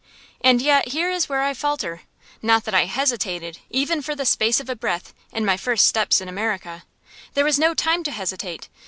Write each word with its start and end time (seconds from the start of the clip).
And 0.43 0.63
yet 0.63 0.87
here 0.87 1.11
is 1.11 1.29
where 1.29 1.43
I 1.43 1.53
falter. 1.53 2.01
Not 2.41 2.63
that 2.65 2.73
I 2.73 2.85
hesitated, 2.85 3.59
even 3.69 4.01
for 4.01 4.15
the 4.15 4.25
space 4.25 4.59
of 4.59 4.67
a 4.67 4.75
breath, 4.75 5.13
in 5.31 5.45
my 5.45 5.57
first 5.57 5.85
steps 5.85 6.19
in 6.19 6.27
America. 6.27 6.85
There 7.35 7.45
was 7.45 7.59
no 7.59 7.75
time 7.75 8.01
to 8.05 8.11
hesitate. 8.11 8.67